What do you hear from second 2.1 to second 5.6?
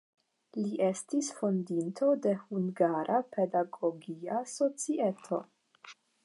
de "Hungara Pedagogia Societo".